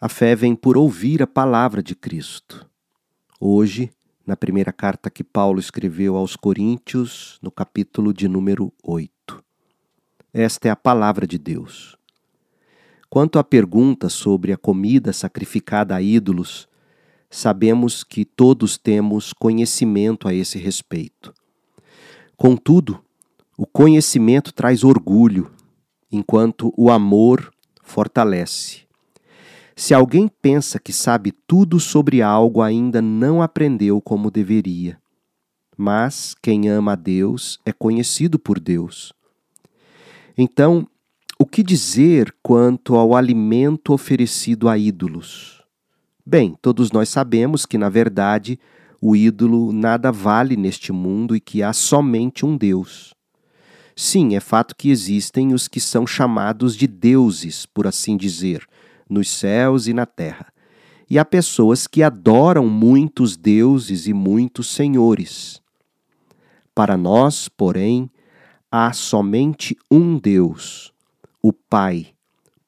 A 0.00 0.08
fé 0.08 0.36
vem 0.36 0.54
por 0.54 0.76
ouvir 0.76 1.24
a 1.24 1.26
palavra 1.26 1.82
de 1.82 1.92
Cristo. 1.92 2.64
Hoje, 3.40 3.90
na 4.24 4.36
primeira 4.36 4.72
carta 4.72 5.10
que 5.10 5.24
Paulo 5.24 5.58
escreveu 5.58 6.14
aos 6.14 6.36
Coríntios, 6.36 7.36
no 7.42 7.50
capítulo 7.50 8.14
de 8.14 8.28
número 8.28 8.72
8. 8.80 9.42
Esta 10.32 10.68
é 10.68 10.70
a 10.70 10.76
palavra 10.76 11.26
de 11.26 11.36
Deus. 11.36 11.96
Quanto 13.10 13.40
à 13.40 13.42
pergunta 13.42 14.08
sobre 14.08 14.52
a 14.52 14.56
comida 14.56 15.12
sacrificada 15.12 15.96
a 15.96 16.00
ídolos, 16.00 16.68
sabemos 17.28 18.04
que 18.04 18.24
todos 18.24 18.78
temos 18.78 19.32
conhecimento 19.32 20.28
a 20.28 20.32
esse 20.32 20.60
respeito. 20.60 21.34
Contudo, 22.36 23.04
o 23.56 23.66
conhecimento 23.66 24.54
traz 24.54 24.84
orgulho, 24.84 25.50
enquanto 26.08 26.72
o 26.76 26.88
amor 26.88 27.52
fortalece. 27.82 28.87
Se 29.78 29.94
alguém 29.94 30.26
pensa 30.26 30.80
que 30.80 30.92
sabe 30.92 31.30
tudo 31.46 31.78
sobre 31.78 32.20
algo, 32.20 32.60
ainda 32.60 33.00
não 33.00 33.40
aprendeu 33.40 34.00
como 34.00 34.28
deveria. 34.28 34.98
Mas 35.76 36.34
quem 36.42 36.68
ama 36.68 36.94
a 36.94 36.96
Deus 36.96 37.60
é 37.64 37.70
conhecido 37.70 38.40
por 38.40 38.58
Deus. 38.58 39.12
Então, 40.36 40.84
o 41.38 41.46
que 41.46 41.62
dizer 41.62 42.34
quanto 42.42 42.96
ao 42.96 43.14
alimento 43.14 43.92
oferecido 43.92 44.68
a 44.68 44.76
ídolos? 44.76 45.62
Bem, 46.26 46.58
todos 46.60 46.90
nós 46.90 47.08
sabemos 47.08 47.64
que, 47.64 47.78
na 47.78 47.88
verdade, 47.88 48.58
o 49.00 49.14
ídolo 49.14 49.72
nada 49.72 50.10
vale 50.10 50.56
neste 50.56 50.90
mundo 50.90 51.36
e 51.36 51.40
que 51.40 51.62
há 51.62 51.72
somente 51.72 52.44
um 52.44 52.56
Deus. 52.56 53.14
Sim, 53.94 54.34
é 54.34 54.40
fato 54.40 54.74
que 54.74 54.90
existem 54.90 55.54
os 55.54 55.68
que 55.68 55.78
são 55.78 56.04
chamados 56.04 56.74
de 56.74 56.88
deuses, 56.88 57.64
por 57.64 57.86
assim 57.86 58.16
dizer 58.16 58.66
nos 59.08 59.30
céus 59.30 59.86
e 59.86 59.92
na 59.92 60.06
terra. 60.06 60.52
E 61.10 61.18
há 61.18 61.24
pessoas 61.24 61.86
que 61.86 62.02
adoram 62.02 62.66
muitos 62.68 63.36
deuses 63.36 64.06
e 64.06 64.12
muitos 64.12 64.68
senhores. 64.68 65.62
Para 66.74 66.96
nós, 66.96 67.48
porém, 67.48 68.10
há 68.70 68.92
somente 68.92 69.76
um 69.90 70.18
Deus, 70.18 70.92
o 71.42 71.52
Pai, 71.52 72.08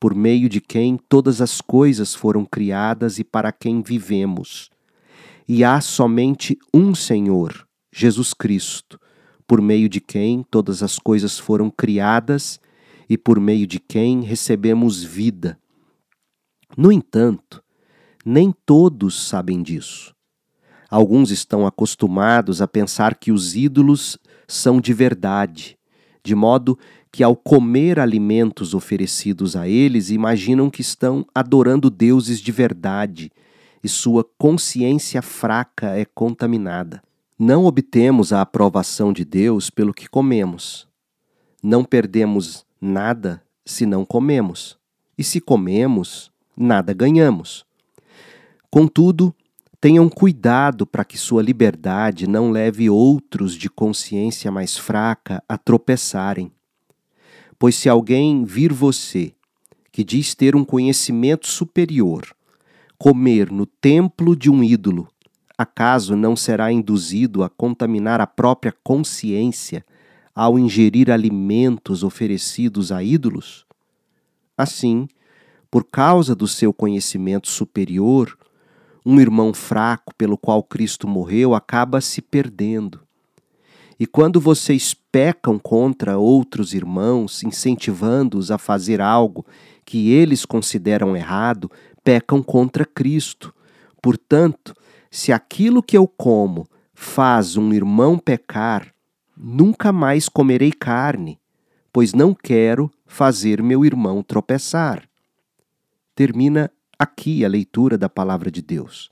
por 0.00 0.14
meio 0.14 0.48
de 0.48 0.60
quem 0.60 0.98
todas 1.08 1.42
as 1.42 1.60
coisas 1.60 2.14
foram 2.14 2.44
criadas 2.46 3.18
e 3.18 3.24
para 3.24 3.52
quem 3.52 3.82
vivemos. 3.82 4.70
E 5.46 5.62
há 5.62 5.80
somente 5.80 6.58
um 6.72 6.94
Senhor, 6.94 7.66
Jesus 7.92 8.32
Cristo, 8.32 8.98
por 9.46 9.60
meio 9.60 9.88
de 9.88 10.00
quem 10.00 10.44
todas 10.50 10.82
as 10.82 10.98
coisas 10.98 11.38
foram 11.38 11.70
criadas 11.70 12.58
e 13.08 13.18
por 13.18 13.38
meio 13.40 13.66
de 13.66 13.78
quem 13.78 14.22
recebemos 14.22 15.02
vida. 15.02 15.58
No 16.76 16.92
entanto, 16.92 17.62
nem 18.24 18.54
todos 18.64 19.28
sabem 19.28 19.62
disso. 19.62 20.14
Alguns 20.88 21.30
estão 21.30 21.66
acostumados 21.66 22.60
a 22.60 22.68
pensar 22.68 23.14
que 23.14 23.30
os 23.30 23.54
ídolos 23.54 24.18
são 24.46 24.80
de 24.80 24.92
verdade, 24.92 25.78
de 26.22 26.34
modo 26.34 26.78
que, 27.12 27.22
ao 27.22 27.36
comer 27.36 27.98
alimentos 27.98 28.74
oferecidos 28.74 29.56
a 29.56 29.68
eles, 29.68 30.10
imaginam 30.10 30.68
que 30.70 30.80
estão 30.80 31.24
adorando 31.34 31.90
deuses 31.90 32.40
de 32.40 32.52
verdade 32.52 33.30
e 33.82 33.88
sua 33.88 34.24
consciência 34.38 35.22
fraca 35.22 35.96
é 35.96 36.04
contaminada. 36.04 37.02
Não 37.38 37.64
obtemos 37.64 38.32
a 38.32 38.42
aprovação 38.42 39.12
de 39.12 39.24
Deus 39.24 39.70
pelo 39.70 39.94
que 39.94 40.08
comemos. 40.08 40.86
Não 41.62 41.84
perdemos 41.84 42.66
nada 42.80 43.42
se 43.64 43.86
não 43.86 44.04
comemos. 44.04 44.78
E 45.16 45.24
se 45.24 45.40
comemos, 45.40 46.30
nada 46.60 46.92
ganhamos. 46.92 47.64
Contudo, 48.70 49.34
tenham 49.80 50.08
cuidado 50.08 50.86
para 50.86 51.04
que 51.04 51.16
sua 51.16 51.42
liberdade 51.42 52.26
não 52.26 52.50
leve 52.50 52.90
outros 52.90 53.54
de 53.54 53.70
consciência 53.70 54.50
mais 54.50 54.76
fraca 54.76 55.42
a 55.48 55.56
tropeçarem. 55.56 56.52
Pois 57.58 57.74
se 57.74 57.88
alguém 57.88 58.44
vir 58.44 58.72
você, 58.72 59.34
que 59.90 60.04
diz 60.04 60.34
ter 60.34 60.54
um 60.54 60.64
conhecimento 60.64 61.46
superior, 61.46 62.26
comer 62.98 63.50
no 63.50 63.64
templo 63.66 64.36
de 64.36 64.50
um 64.50 64.62
ídolo, 64.62 65.08
acaso 65.56 66.14
não 66.14 66.36
será 66.36 66.70
induzido 66.70 67.42
a 67.42 67.48
contaminar 67.48 68.20
a 68.20 68.26
própria 68.26 68.74
consciência 68.84 69.84
ao 70.34 70.58
ingerir 70.58 71.10
alimentos 71.10 72.04
oferecidos 72.04 72.92
a 72.92 73.02
ídolos? 73.02 73.66
Assim, 74.56 75.08
por 75.70 75.84
causa 75.84 76.34
do 76.34 76.48
seu 76.48 76.72
conhecimento 76.72 77.48
superior, 77.48 78.36
um 79.06 79.20
irmão 79.20 79.54
fraco 79.54 80.12
pelo 80.16 80.36
qual 80.36 80.62
Cristo 80.62 81.06
morreu 81.06 81.54
acaba 81.54 82.00
se 82.00 82.20
perdendo. 82.20 83.00
E 83.98 84.06
quando 84.06 84.40
vocês 84.40 84.94
pecam 85.12 85.58
contra 85.58 86.18
outros 86.18 86.74
irmãos, 86.74 87.42
incentivando-os 87.44 88.50
a 88.50 88.58
fazer 88.58 89.00
algo 89.00 89.46
que 89.84 90.10
eles 90.10 90.44
consideram 90.44 91.16
errado, 91.16 91.70
pecam 92.02 92.42
contra 92.42 92.84
Cristo. 92.84 93.54
Portanto, 94.02 94.74
se 95.10 95.32
aquilo 95.32 95.82
que 95.82 95.96
eu 95.96 96.08
como 96.08 96.66
faz 96.94 97.56
um 97.56 97.72
irmão 97.72 98.18
pecar, 98.18 98.92
nunca 99.36 99.92
mais 99.92 100.28
comerei 100.28 100.72
carne, 100.72 101.38
pois 101.92 102.12
não 102.12 102.34
quero 102.34 102.90
fazer 103.06 103.62
meu 103.62 103.84
irmão 103.84 104.22
tropeçar 104.22 105.09
termina 106.20 106.70
aqui 106.98 107.46
a 107.46 107.48
leitura 107.48 107.96
da 107.96 108.06
palavra 108.06 108.50
de 108.50 108.60
Deus. 108.60 109.10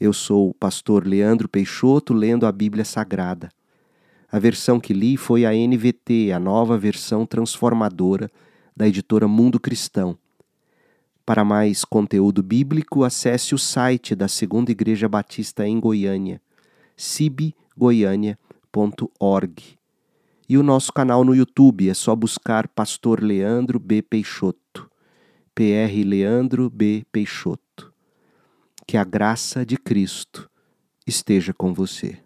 Eu 0.00 0.14
sou 0.14 0.48
o 0.48 0.54
pastor 0.54 1.06
Leandro 1.06 1.46
Peixoto 1.46 2.14
lendo 2.14 2.46
a 2.46 2.52
Bíblia 2.52 2.82
Sagrada. 2.82 3.50
A 4.32 4.38
versão 4.38 4.80
que 4.80 4.94
li 4.94 5.18
foi 5.18 5.44
a 5.44 5.52
NVT, 5.52 6.32
a 6.32 6.40
nova 6.40 6.78
versão 6.78 7.26
transformadora 7.26 8.30
da 8.74 8.88
editora 8.88 9.28
Mundo 9.28 9.60
Cristão. 9.60 10.16
Para 11.26 11.44
mais 11.44 11.84
conteúdo 11.84 12.42
bíblico, 12.42 13.04
acesse 13.04 13.54
o 13.54 13.58
site 13.58 14.14
da 14.14 14.26
Segunda 14.26 14.72
Igreja 14.72 15.06
Batista 15.06 15.68
em 15.68 15.78
Goiânia, 15.78 16.40
cibgoiania.org. 16.96 19.62
E 20.48 20.56
o 20.56 20.62
nosso 20.62 20.90
canal 20.90 21.22
no 21.22 21.34
YouTube 21.34 21.90
é 21.90 21.92
só 21.92 22.16
buscar 22.16 22.66
Pastor 22.66 23.22
Leandro 23.22 23.78
B. 23.78 24.00
Peixoto. 24.00 24.93
PR 25.54 26.04
Leandro 26.04 26.68
B. 26.68 27.06
Peixoto. 27.12 27.94
Que 28.84 28.96
a 28.96 29.04
graça 29.04 29.64
de 29.64 29.76
Cristo 29.76 30.50
esteja 31.06 31.54
com 31.54 31.72
você. 31.72 32.23